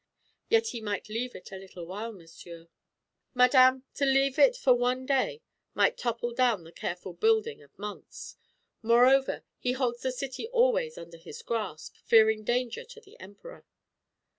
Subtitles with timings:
[0.49, 2.69] "Yet he might leave it a little while, monsieur."
[3.35, 5.43] "Madame, to leave it for one day
[5.75, 8.35] might topple down the careful building of months.
[8.81, 13.63] Moreover, he holds the city always under his grasp, fearing danger to the Emperor."